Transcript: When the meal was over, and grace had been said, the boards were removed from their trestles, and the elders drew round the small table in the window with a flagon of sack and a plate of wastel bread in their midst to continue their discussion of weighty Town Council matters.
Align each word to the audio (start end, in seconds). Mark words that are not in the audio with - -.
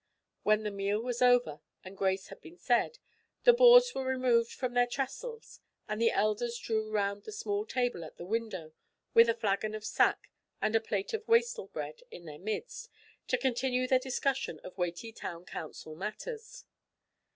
When 0.41 0.63
the 0.63 0.71
meal 0.71 0.99
was 0.99 1.21
over, 1.21 1.61
and 1.83 1.95
grace 1.95 2.29
had 2.29 2.41
been 2.41 2.57
said, 2.57 2.97
the 3.43 3.53
boards 3.53 3.93
were 3.93 4.03
removed 4.03 4.51
from 4.51 4.73
their 4.73 4.87
trestles, 4.87 5.59
and 5.87 6.01
the 6.01 6.09
elders 6.09 6.57
drew 6.57 6.89
round 6.89 7.21
the 7.23 7.31
small 7.31 7.67
table 7.67 8.01
in 8.01 8.09
the 8.17 8.25
window 8.25 8.73
with 9.13 9.29
a 9.29 9.35
flagon 9.35 9.75
of 9.75 9.85
sack 9.85 10.31
and 10.59 10.75
a 10.75 10.79
plate 10.81 11.13
of 11.13 11.27
wastel 11.27 11.67
bread 11.67 12.01
in 12.09 12.25
their 12.25 12.39
midst 12.39 12.89
to 13.27 13.37
continue 13.37 13.87
their 13.87 13.99
discussion 13.99 14.59
of 14.63 14.75
weighty 14.75 15.11
Town 15.11 15.45
Council 15.45 15.93
matters. 15.93 16.65